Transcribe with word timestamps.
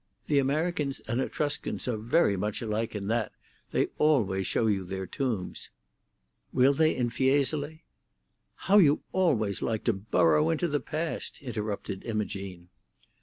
The 0.25 0.39
Americans 0.39 0.99
and 1.01 1.21
Etruscans 1.21 1.87
are 1.87 1.95
very 1.95 2.35
much 2.35 2.63
alike 2.63 2.95
in 2.95 3.05
that—they 3.05 3.89
always 3.99 4.47
show 4.47 4.65
you 4.65 4.83
their 4.83 5.05
tombs." 5.05 5.69
"Will 6.51 6.73
they 6.73 6.95
in 6.95 7.11
Fiesole?" 7.11 7.81
"How 8.55 8.79
you 8.79 9.03
always 9.11 9.61
like 9.61 9.83
to 9.83 9.93
burrow 9.93 10.49
into 10.49 10.67
the 10.67 10.79
past!" 10.79 11.39
interrupted 11.43 12.03
Imogene. 12.03 12.69